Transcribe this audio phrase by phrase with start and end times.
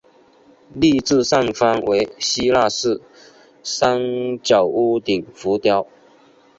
[0.73, 2.99] 立柱上方为希腊式
[3.61, 3.99] 三
[4.41, 5.85] 角屋顶浮雕。